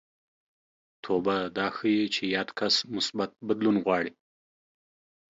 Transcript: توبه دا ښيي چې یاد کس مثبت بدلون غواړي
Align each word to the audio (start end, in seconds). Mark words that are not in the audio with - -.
توبه 1.03 1.35
دا 1.57 1.67
ښيي 1.75 2.05
چې 2.15 2.23
یاد 2.35 2.49
کس 2.59 2.75
مثبت 2.95 3.29
بدلون 3.47 3.75
غواړي 3.85 4.11